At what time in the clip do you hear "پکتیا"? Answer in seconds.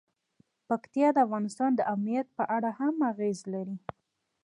0.67-1.07